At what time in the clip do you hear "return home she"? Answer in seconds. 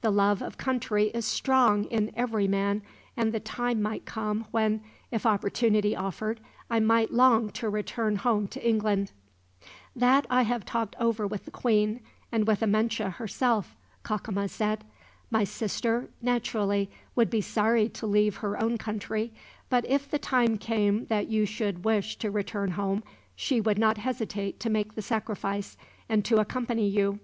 22.30-23.60